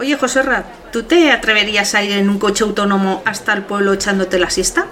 [0.00, 4.38] Oye, Joserra, ¿tú te atreverías a ir en un coche autónomo hasta el pueblo echándote
[4.38, 4.86] la siesta?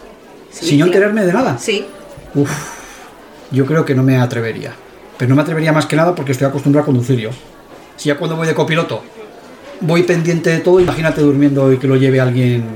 [0.51, 1.57] Sí, ¿Sin enterarme de nada?
[1.57, 1.87] Sí.
[2.35, 2.51] Uf,
[3.51, 4.75] yo creo que no me atrevería.
[5.17, 7.31] Pero no me atrevería más que nada porque estoy acostumbrado a conducir yo.
[7.97, 9.03] Si ya cuando voy de copiloto
[9.81, 12.67] voy pendiente de todo, imagínate durmiendo y que lo lleve alguien.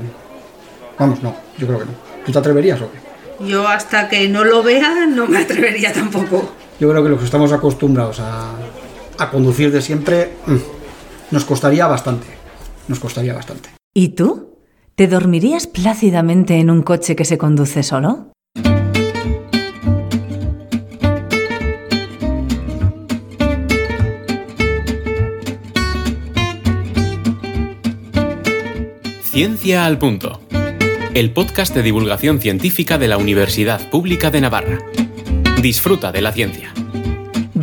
[0.97, 1.91] Vamos, no, yo creo que no.
[2.25, 3.45] ¿Tú te atreverías o qué?
[3.47, 6.51] Yo hasta que no lo vea no me atrevería tampoco.
[6.79, 8.53] Yo creo que los que estamos acostumbrados a,
[9.19, 10.82] a conducir de siempre mm,
[11.31, 12.27] nos costaría bastante.
[12.87, 13.69] Nos costaría bastante.
[13.93, 14.57] ¿Y tú?
[14.95, 18.27] ¿Te dormirías plácidamente en un coche que se conduce solo?
[29.23, 30.41] Ciencia al Punto,
[31.15, 34.77] el podcast de divulgación científica de la Universidad Pública de Navarra.
[35.59, 36.71] Disfruta de la ciencia.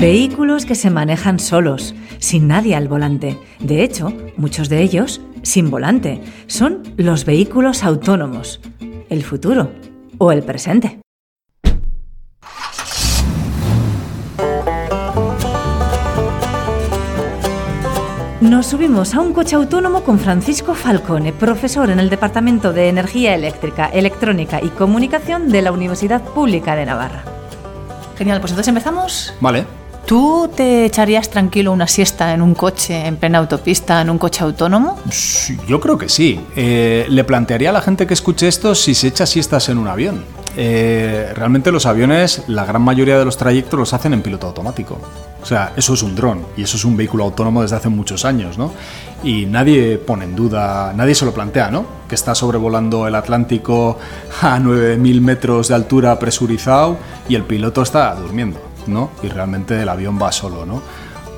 [0.00, 3.38] Vehículos que se manejan solos, sin nadie al volante.
[3.58, 6.22] De hecho, muchos de ellos sin volante.
[6.46, 8.62] Son los vehículos autónomos.
[9.10, 9.70] El futuro
[10.16, 11.00] o el presente.
[18.40, 23.34] Nos subimos a un coche autónomo con Francisco Falcone, profesor en el Departamento de Energía
[23.34, 27.22] Eléctrica, Electrónica y Comunicación de la Universidad Pública de Navarra.
[28.16, 29.34] Genial, pues entonces empezamos.
[29.42, 29.79] Vale.
[30.10, 34.42] ¿Tú te echarías tranquilo una siesta en un coche en plena autopista, en un coche
[34.42, 34.98] autónomo?
[35.68, 36.40] yo creo que sí.
[36.56, 39.86] Eh, le plantearía a la gente que escuche esto si se echa siestas en un
[39.86, 40.24] avión.
[40.56, 44.98] Eh, realmente los aviones, la gran mayoría de los trayectos los hacen en piloto automático.
[45.40, 48.24] O sea, eso es un dron y eso es un vehículo autónomo desde hace muchos
[48.24, 48.72] años, ¿no?
[49.22, 51.86] Y nadie pone en duda, nadie se lo plantea, ¿no?
[52.08, 53.96] Que está sobrevolando el Atlántico
[54.42, 59.10] a 9.000 metros de altura presurizado y el piloto está durmiendo, ¿no?
[59.22, 60.82] Y realmente el avión va solo, ¿no?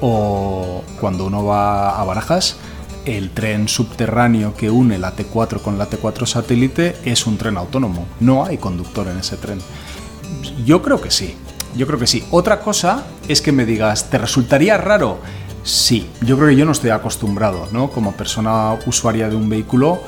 [0.01, 2.57] O cuando uno va a Barajas,
[3.05, 8.07] el tren subterráneo que une la T4 con la T4 satélite es un tren autónomo.
[8.21, 9.61] No hay conductor en ese tren.
[10.65, 11.37] Yo creo que sí.
[11.77, 12.25] Yo creo que sí.
[12.31, 15.19] Otra cosa es que me digas, ¿te resultaría raro?
[15.63, 17.91] Sí, yo creo que yo no estoy acostumbrado, ¿no?
[17.91, 20.01] Como persona usuaria de un vehículo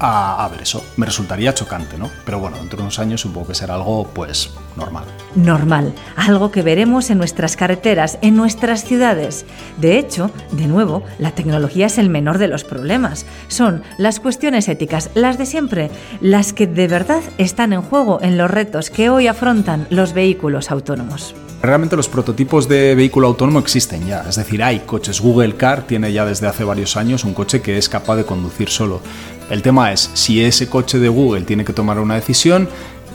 [0.00, 0.82] a, ver eso.
[0.96, 2.10] Me resultaría chocante, ¿no?
[2.24, 5.04] Pero bueno, dentro de unos años supongo que será algo, pues, normal.
[5.34, 9.44] Normal, algo que veremos en nuestras carreteras, en nuestras ciudades.
[9.76, 13.26] De hecho, de nuevo, la tecnología es el menor de los problemas.
[13.48, 15.90] Son las cuestiones éticas, las de siempre,
[16.20, 20.70] las que de verdad están en juego en los retos que hoy afrontan los vehículos
[20.70, 21.34] autónomos.
[21.62, 25.20] Realmente los prototipos de vehículo autónomo existen ya, es decir, hay coches.
[25.20, 28.70] Google Car tiene ya desde hace varios años un coche que es capaz de conducir
[28.70, 29.02] solo.
[29.50, 32.68] El tema es, si ese coche de Google tiene que tomar una decisión,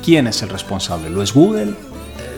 [0.04, 1.10] ¿quién es el responsable?
[1.10, 1.74] ¿Lo es Google?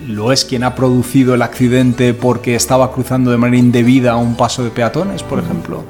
[0.05, 4.63] ¿Lo es quien ha producido el accidente porque estaba cruzando de manera indebida un paso
[4.63, 5.83] de peatones, por ejemplo?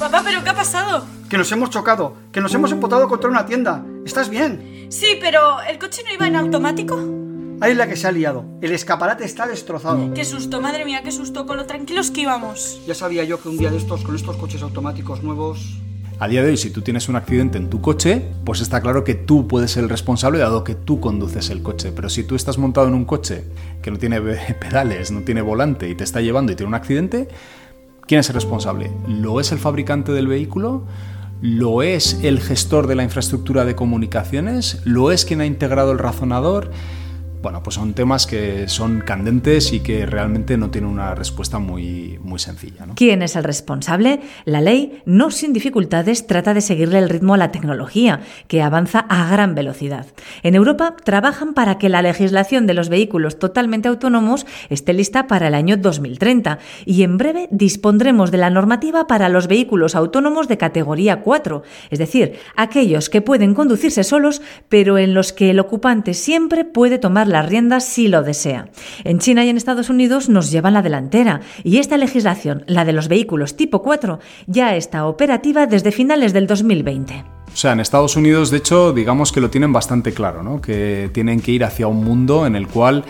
[0.00, 1.06] Papá, ¿pero qué ha pasado?
[1.30, 3.84] Que nos hemos chocado, que nos hemos empotado contra una tienda.
[4.04, 4.88] ¿Estás bien?
[4.90, 7.21] Sí, pero ¿el coche no iba en automático?
[7.62, 8.44] Ahí es la que se ha liado.
[8.60, 10.12] El escaparate está destrozado.
[10.14, 12.80] Qué susto, madre mía, qué susto, con lo tranquilos que íbamos.
[12.88, 15.78] Ya sabía yo que un día de estos, con estos coches automáticos nuevos...
[16.18, 19.04] A día de hoy, si tú tienes un accidente en tu coche, pues está claro
[19.04, 21.92] que tú puedes ser el responsable dado que tú conduces el coche.
[21.94, 23.44] Pero si tú estás montado en un coche
[23.80, 24.20] que no tiene
[24.60, 27.28] pedales, no tiene volante y te está llevando y tiene un accidente,
[28.08, 28.90] ¿quién es el responsable?
[29.06, 30.84] ¿Lo es el fabricante del vehículo?
[31.40, 34.80] ¿Lo es el gestor de la infraestructura de comunicaciones?
[34.84, 36.72] ¿Lo es quien ha integrado el razonador?
[37.42, 42.18] Bueno, pues son temas que son candentes y que realmente no tienen una respuesta muy,
[42.22, 42.86] muy sencilla.
[42.94, 44.20] ¿Quién es el responsable?
[44.44, 49.00] La ley, no sin dificultades, trata de seguirle el ritmo a la tecnología, que avanza
[49.00, 50.06] a gran velocidad.
[50.44, 55.48] En Europa trabajan para que la legislación de los vehículos totalmente autónomos esté lista para
[55.48, 60.58] el año 2030 y en breve dispondremos de la normativa para los vehículos autónomos de
[60.58, 66.14] categoría 4, es decir, aquellos que pueden conducirse solos, pero en los que el ocupante
[66.14, 68.68] siempre puede tomar las riendas si lo desea.
[69.04, 72.92] En China y en Estados Unidos nos llevan la delantera y esta legislación, la de
[72.92, 77.24] los vehículos tipo 4, ya está operativa desde finales del 2020.
[77.52, 80.60] O sea, en Estados Unidos, de hecho, digamos que lo tienen bastante claro, ¿no?
[80.60, 83.04] Que tienen que ir hacia un mundo en el cual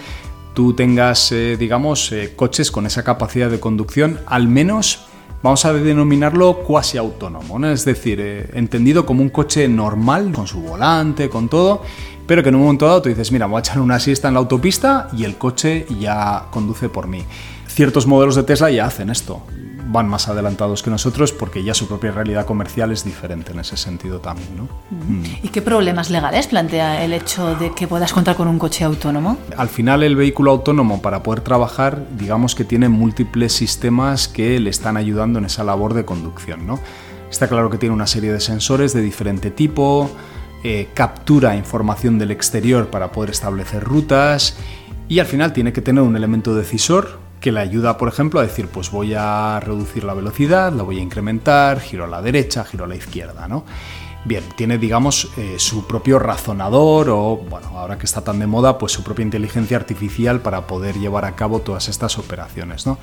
[0.55, 5.07] tú tengas, eh, digamos, eh, coches con esa capacidad de conducción, al menos
[5.43, 7.71] vamos a denominarlo cuasi autónomo, ¿no?
[7.71, 11.83] es decir, eh, entendido como un coche normal, con su volante, con todo,
[12.27, 14.35] pero que en un momento dado tú dices, mira, voy a echar una siesta en
[14.35, 17.25] la autopista y el coche ya conduce por mí.
[17.67, 19.43] Ciertos modelos de Tesla ya hacen esto.
[19.93, 23.77] Van más adelantados que nosotros porque ya su propia realidad comercial es diferente en ese
[23.77, 24.57] sentido también.
[24.57, 24.65] ¿no?
[24.91, 25.25] Mm.
[25.43, 29.37] ¿Y qué problemas legales plantea el hecho de que puedas contar con un coche autónomo?
[29.57, 34.71] Al final el vehículo autónomo para poder trabajar, digamos que tiene múltiples sistemas que le
[34.71, 36.67] están ayudando en esa labor de conducción.
[36.67, 36.79] ¿no?
[37.31, 40.11] Está claro que tiene una serie de sensores de diferente tipo,
[40.65, 44.57] eh, captura información del exterior para poder establecer rutas
[45.09, 48.45] y al final tiene que tener un elemento decisor que le ayuda, por ejemplo, a
[48.45, 52.65] decir, pues voy a reducir la velocidad, la voy a incrementar, giro a la derecha,
[52.65, 53.65] giro a la izquierda, ¿no?
[54.25, 58.79] Bien, tiene, digamos, eh, su propio razonador o, bueno, ahora que está tan de moda,
[58.79, 62.99] pues su propia inteligencia artificial para poder llevar a cabo todas estas operaciones, ¿no?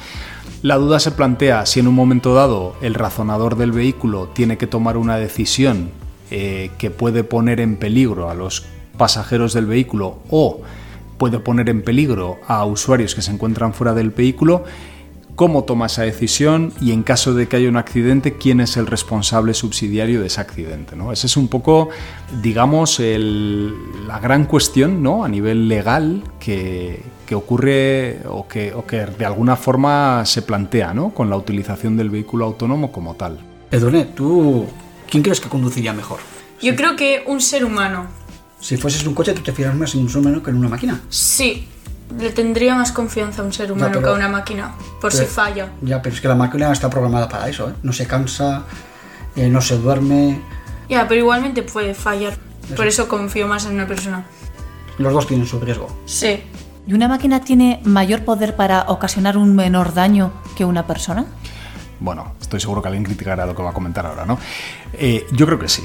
[0.62, 4.68] La duda se plantea si en un momento dado el razonador del vehículo tiene que
[4.68, 5.92] tomar una decisión
[6.32, 8.66] eh, que puede poner en peligro a los
[8.98, 10.62] pasajeros del vehículo o
[11.20, 14.64] puede poner en peligro a usuarios que se encuentran fuera del vehículo,
[15.36, 18.88] cómo toma esa decisión y en caso de que haya un accidente, quién es el
[18.88, 20.96] responsable subsidiario de ese accidente.
[20.96, 21.14] ¿no?
[21.14, 21.90] Esa es un poco,
[22.42, 25.24] digamos, la gran cuestión ¿no?
[25.24, 31.12] a nivel legal que, ocurre o que, o que, de alguna forma se plantea ¿no?
[31.12, 33.40] con la utilización del vehículo autónomo como tal.
[33.72, 34.66] Edone, ¿tú
[35.10, 36.20] quién crees que conduciría mejor?
[36.62, 38.19] Yo creo que un ser humano.
[38.60, 40.70] Si fueses un coche, ¿tú te fieras más en un ser humano que en una
[40.70, 41.02] máquina?
[41.10, 41.68] Sí,
[42.18, 45.72] le tendría más confianza a un ser humano que a una máquina, por si falla.
[45.82, 47.74] Ya, pero es que la máquina está programada para eso, ¿eh?
[47.84, 48.64] No se cansa,
[49.36, 50.42] eh, no se duerme.
[50.90, 52.38] Ya, pero igualmente puede fallar.
[52.76, 54.26] Por eso confío más en una persona.
[54.98, 55.88] Los dos tienen su riesgo.
[56.06, 56.44] Sí.
[56.86, 61.26] ¿Y una máquina tiene mayor poder para ocasionar un menor daño que una persona?
[62.00, 64.38] Bueno, estoy seguro que alguien criticará lo que va a comentar ahora, ¿no?
[64.94, 65.84] Eh, yo creo que sí.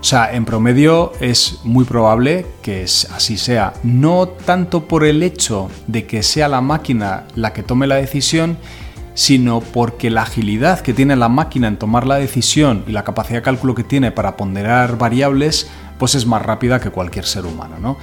[0.00, 5.68] O sea, en promedio es muy probable que así sea, no tanto por el hecho
[5.86, 8.56] de que sea la máquina la que tome la decisión,
[9.12, 13.40] sino porque la agilidad que tiene la máquina en tomar la decisión y la capacidad
[13.40, 15.68] de cálculo que tiene para ponderar variables,
[15.98, 17.98] pues es más rápida que cualquier ser humano, ¿no?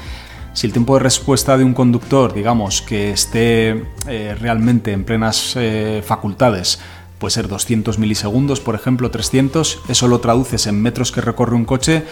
[0.53, 5.53] Si el tiempo de respuesta de un conductor, digamos, que esté eh, realmente en plenas
[5.55, 6.79] eh, facultades,
[7.19, 11.65] puede ser 200 milisegundos, por ejemplo, 300, eso lo traduces en metros que recorre un
[11.65, 12.03] coche,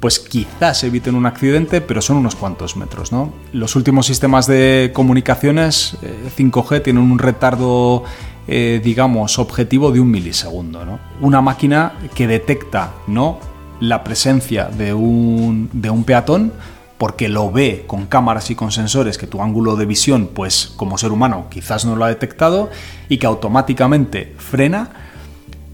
[0.00, 3.10] pues quizás eviten un accidente, pero son unos cuantos metros.
[3.10, 3.32] ¿no?
[3.52, 5.96] Los últimos sistemas de comunicaciones
[6.36, 8.04] 5G eh, tienen un retardo,
[8.46, 10.84] eh, digamos, objetivo de un milisegundo.
[10.84, 10.98] ¿no?
[11.22, 13.38] Una máquina que detecta ¿no?
[13.80, 16.52] la presencia de un, de un peatón,
[16.98, 20.98] porque lo ve con cámaras y con sensores que tu ángulo de visión, pues como
[20.98, 22.70] ser humano, quizás no lo ha detectado
[23.08, 24.90] y que automáticamente frena,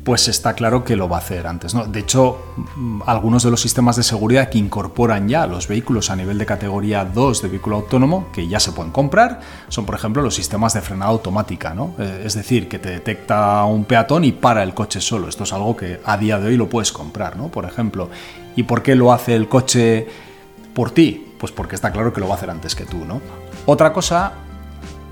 [0.05, 1.75] pues está claro que lo va a hacer antes.
[1.75, 1.85] ¿no?
[1.85, 6.17] De hecho, mm, algunos de los sistemas de seguridad que incorporan ya los vehículos a
[6.17, 10.23] nivel de categoría 2 de vehículo autónomo, que ya se pueden comprar, son por ejemplo
[10.23, 11.75] los sistemas de frenada automática.
[11.75, 11.95] ¿no?
[11.99, 15.29] Eh, es decir, que te detecta un peatón y para el coche solo.
[15.29, 17.49] Esto es algo que a día de hoy lo puedes comprar, ¿no?
[17.49, 18.09] por ejemplo.
[18.57, 20.09] ¿Y por qué lo hace el coche?
[20.75, 21.35] Por ti?
[21.39, 23.21] Pues porque está claro que lo va a hacer antes que tú, ¿no?
[23.67, 24.33] Otra cosa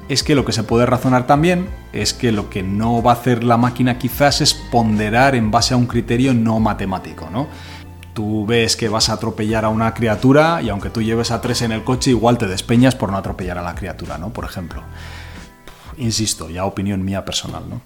[0.09, 3.15] es que lo que se puede razonar también es que lo que no va a
[3.15, 7.47] hacer la máquina quizás es ponderar en base a un criterio no matemático, ¿no?
[8.15, 11.63] Tú ves que vas a atropellar a una criatura y aunque tú lleves a tres
[11.63, 14.33] en el coche, igual te despeñas por no atropellar a la criatura, ¿no?
[14.33, 14.83] Por ejemplo.
[15.99, 17.81] Insisto, ya opinión mía personal, ¿no?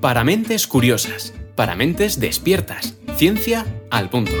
[0.00, 4.32] Para mentes curiosas, para mentes despiertas, ciencia al punto.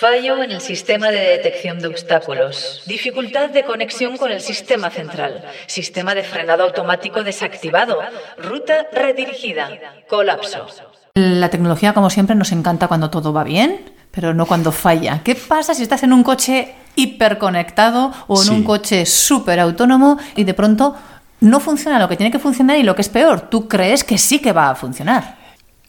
[0.00, 2.80] Fallo en el sistema de detección de obstáculos.
[2.86, 5.44] Dificultad de conexión con el sistema central.
[5.66, 7.98] Sistema de frenado automático desactivado.
[8.38, 9.68] Ruta redirigida.
[10.08, 10.66] Colapso.
[11.12, 15.20] La tecnología, como siempre, nos encanta cuando todo va bien, pero no cuando falla.
[15.22, 20.44] ¿Qué pasa si estás en un coche hiperconectado o en un coche súper autónomo y
[20.44, 20.96] de pronto
[21.40, 24.16] no funciona lo que tiene que funcionar y lo que es peor, tú crees que
[24.16, 25.36] sí que va a funcionar?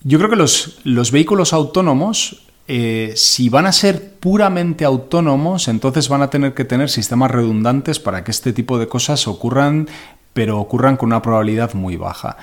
[0.03, 6.07] Yo creo que los, los vehículos autónomos eh, si van a ser puramente autónomos, entonces
[6.07, 9.89] van a tener que tener sistemas redundantes para que este tipo de cosas ocurran,
[10.31, 12.37] pero ocurran con una probabilidad muy baja.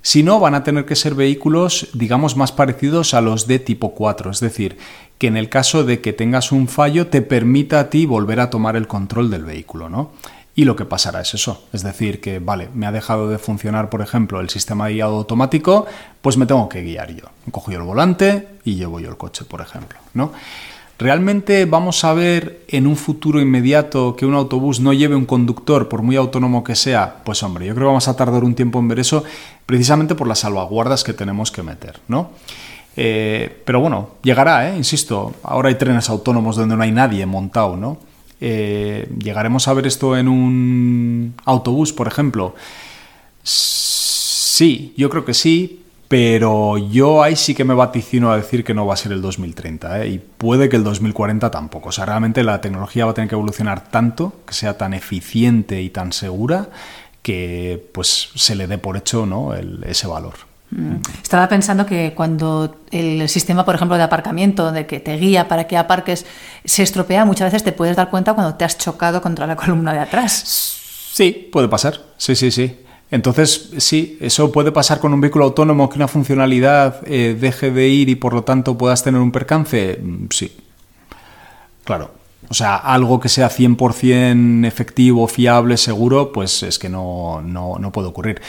[0.00, 3.94] Si no, van a tener que ser vehículos, digamos, más parecidos a los de tipo
[3.94, 4.78] 4, es decir,
[5.18, 8.48] que en el caso de que tengas un fallo te permita a ti volver a
[8.48, 10.12] tomar el control del vehículo, ¿no?
[10.56, 13.90] Y lo que pasará es eso, es decir, que vale, me ha dejado de funcionar,
[13.90, 15.86] por ejemplo, el sistema de guiado automático,
[16.22, 17.24] pues me tengo que guiar yo.
[17.50, 20.32] Cojo yo el volante y llevo yo el coche, por ejemplo, ¿no?
[20.96, 25.88] ¿Realmente vamos a ver en un futuro inmediato que un autobús no lleve un conductor,
[25.88, 27.16] por muy autónomo que sea?
[27.24, 29.24] Pues hombre, yo creo que vamos a tardar un tiempo en ver eso,
[29.66, 32.30] precisamente por las salvaguardas que tenemos que meter, ¿no?
[32.96, 34.76] Eh, pero bueno, llegará, ¿eh?
[34.76, 37.98] insisto, ahora hay trenes autónomos donde no hay nadie montado, ¿no?
[38.40, 42.54] Eh, ¿Llegaremos a ver esto en un autobús, por ejemplo?
[43.42, 48.74] Sí, yo creo que sí, pero yo ahí sí que me vaticino a decir que
[48.74, 50.08] no va a ser el 2030 ¿eh?
[50.08, 51.88] y puede que el 2040 tampoco.
[51.88, 55.82] O sea, realmente la tecnología va a tener que evolucionar tanto, que sea tan eficiente
[55.82, 56.68] y tan segura,
[57.22, 59.54] que pues se le dé por hecho ¿no?
[59.54, 60.34] ese valor.
[60.70, 60.96] Mm.
[61.22, 65.66] Estaba pensando que cuando el sistema, por ejemplo, de aparcamiento, de que te guía para
[65.66, 66.26] que aparques,
[66.64, 69.92] se estropea, muchas veces te puedes dar cuenta cuando te has chocado contra la columna
[69.92, 70.80] de atrás.
[71.12, 72.00] Sí, puede pasar.
[72.16, 72.80] Sí, sí, sí.
[73.10, 77.88] Entonces, sí, eso puede pasar con un vehículo autónomo que una funcionalidad eh, deje de
[77.88, 80.00] ir y por lo tanto puedas tener un percance.
[80.02, 80.56] Mm, sí.
[81.84, 82.10] Claro.
[82.48, 87.92] O sea, algo que sea 100% efectivo, fiable, seguro, pues es que no, no, no
[87.92, 88.40] puede ocurrir.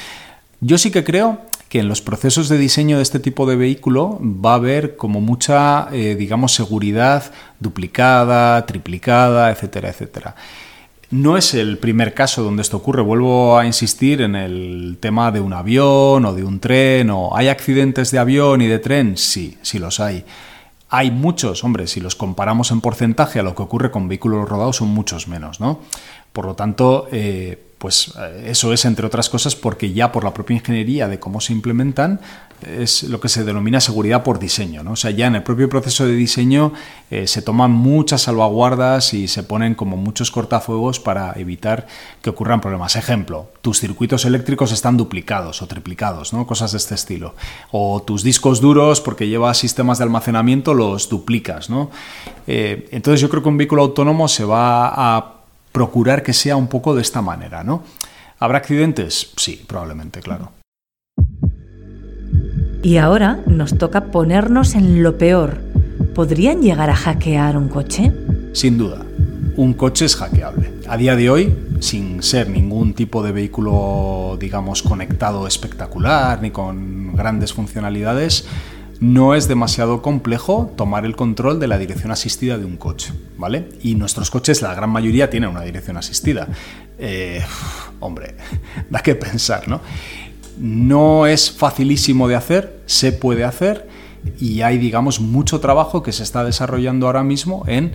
[0.59, 4.19] Yo sí que creo que en los procesos de diseño de este tipo de vehículo
[4.21, 10.35] va a haber como mucha, eh, digamos, seguridad duplicada, triplicada, etcétera, etcétera.
[11.11, 13.01] No es el primer caso donde esto ocurre.
[13.01, 17.09] Vuelvo a insistir en el tema de un avión o de un tren.
[17.11, 19.15] O ¿Hay accidentes de avión y de tren?
[19.15, 20.25] Sí, sí los hay.
[20.89, 24.77] Hay muchos, hombre, si los comparamos en porcentaje a lo que ocurre con vehículos rodados,
[24.77, 25.79] son muchos menos, ¿no?
[26.31, 30.33] Por lo tanto, eh, pues eh, eso es, entre otras cosas, porque ya por la
[30.33, 32.19] propia ingeniería de cómo se implementan,
[32.63, 34.81] es lo que se denomina seguridad por diseño.
[34.81, 34.93] ¿no?
[34.93, 36.73] O sea, ya en el propio proceso de diseño
[37.11, 41.85] eh, se toman muchas salvaguardas y se ponen como muchos cortafuegos para evitar
[42.23, 42.95] que ocurran problemas.
[42.95, 46.47] Ejemplo, tus circuitos eléctricos están duplicados o triplicados, ¿no?
[46.47, 47.35] cosas de este estilo.
[47.69, 51.69] O tus discos duros, porque llevas sistemas de almacenamiento, los duplicas.
[51.69, 51.91] ¿no?
[52.47, 55.34] Eh, entonces yo creo que un vehículo autónomo se va a
[55.75, 57.83] procurar que sea un poco de esta manera, ¿no?
[58.39, 59.33] ¿Habrá accidentes?
[59.35, 60.53] Sí, probablemente, claro.
[62.81, 65.57] Y ahora nos toca ponernos en lo peor.
[66.13, 68.13] ¿Podrían llegar a hackear un coche?
[68.53, 69.05] Sin duda,
[69.57, 70.71] un coche es hackeable.
[70.87, 77.13] A día de hoy, sin ser ningún tipo de vehículo, digamos, conectado espectacular ni con
[77.17, 78.45] grandes funcionalidades,
[78.99, 83.69] no es demasiado complejo tomar el control de la dirección asistida de un coche, ¿vale?
[83.81, 86.47] Y nuestros coches, la gran mayoría, tienen una dirección asistida.
[86.97, 87.43] Eh,
[87.99, 88.35] hombre,
[88.89, 89.81] da que pensar, ¿no?
[90.57, 93.87] No es facilísimo de hacer, se puede hacer
[94.39, 97.93] y hay, digamos, mucho trabajo que se está desarrollando ahora mismo en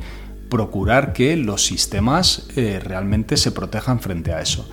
[0.50, 4.69] procurar que los sistemas eh, realmente se protejan frente a eso.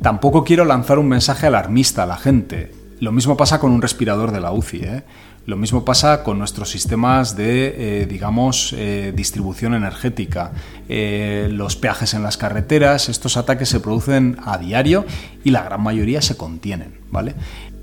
[0.00, 2.72] Tampoco quiero lanzar un mensaje alarmista a la gente.
[3.02, 4.76] Lo mismo pasa con un respirador de la UCI.
[4.84, 5.02] ¿eh?
[5.44, 10.52] Lo mismo pasa con nuestros sistemas de, eh, digamos, eh, distribución energética,
[10.88, 13.08] eh, los peajes en las carreteras.
[13.08, 15.04] Estos ataques se producen a diario
[15.42, 17.34] y la gran mayoría se contienen, ¿vale?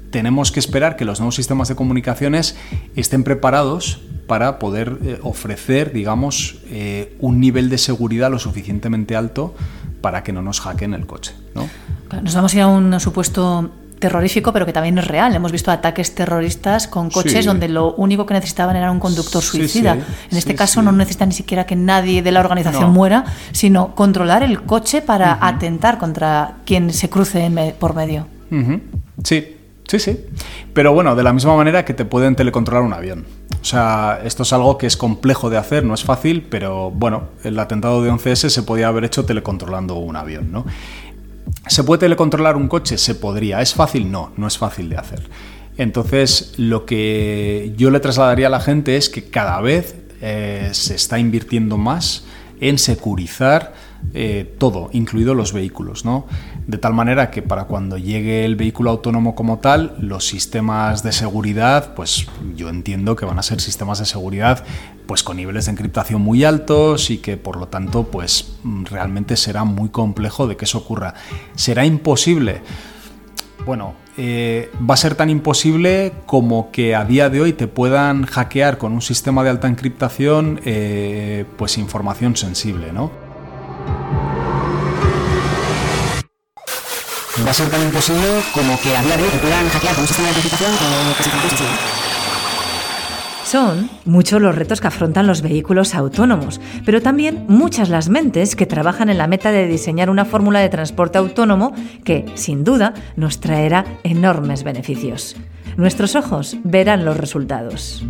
[0.09, 2.55] Tenemos que esperar que los nuevos sistemas de comunicaciones
[2.95, 6.59] estén preparados para poder ofrecer, digamos,
[7.19, 9.53] un nivel de seguridad lo suficientemente alto
[9.99, 11.67] para que no nos hackeen el coche, ¿no?
[12.23, 15.35] Nos vamos ir a un supuesto terrorífico, pero que también es real.
[15.35, 19.93] Hemos visto ataques terroristas con coches donde lo único que necesitaban era un conductor suicida.
[19.93, 24.43] en este caso no necesita ni siquiera que nadie de la organización muera, sino controlar
[24.43, 28.27] el coche para atentar contra quien se cruce por medio.
[29.23, 30.25] Sí, sí, sí.
[30.73, 33.25] Pero bueno, de la misma manera que te pueden telecontrolar un avión.
[33.61, 37.23] O sea, esto es algo que es complejo de hacer, no es fácil, pero bueno,
[37.43, 40.65] el atentado de 11S se podía haber hecho telecontrolando un avión, ¿no?
[41.67, 42.97] ¿Se puede telecontrolar un coche?
[42.97, 43.61] Se podría.
[43.61, 44.11] ¿Es fácil?
[44.11, 45.29] No, no es fácil de hacer.
[45.77, 50.95] Entonces, lo que yo le trasladaría a la gente es que cada vez eh, se
[50.95, 52.25] está invirtiendo más
[52.59, 53.73] en securizar
[54.13, 56.27] eh, todo, incluidos los vehículos, ¿no?
[56.69, 61.11] De tal manera que para cuando llegue el vehículo autónomo como tal, los sistemas de
[61.11, 64.63] seguridad, pues yo entiendo que van a ser sistemas de seguridad
[65.07, 69.63] pues con niveles de encriptación muy altos y que por lo tanto pues realmente será
[69.63, 71.15] muy complejo de que eso ocurra.
[71.55, 72.61] ¿Será imposible?
[73.65, 78.27] Bueno, eh, va a ser tan imposible como que a día de hoy te puedan
[78.27, 83.28] hackear con un sistema de alta encriptación eh, pues información sensible, ¿no?
[87.45, 90.07] Va a ser tan imposible como que a día de hoy puedan hackear con un
[90.07, 90.71] sistema de encriptación
[93.49, 98.67] son muchos los retos que afrontan los vehículos autónomos, pero también muchas las mentes que
[98.67, 103.39] trabajan en la meta de diseñar una fórmula de transporte autónomo que, sin duda, nos
[103.39, 105.35] traerá enormes beneficios.
[105.77, 108.03] Nuestros ojos verán los resultados.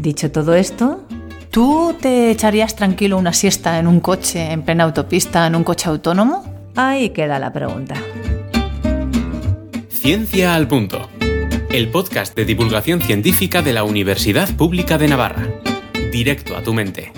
[0.00, 1.04] Dicho todo esto,
[1.52, 5.88] ¿tú te echarías tranquilo una siesta en un coche en plena autopista, en un coche
[5.88, 6.51] autónomo?
[6.74, 7.94] Ahí queda la pregunta.
[9.88, 11.08] Ciencia al punto
[11.72, 15.48] el podcast de divulgación científica de la Universidad Pública de Navarra.
[16.12, 17.12] Directo a tu mente.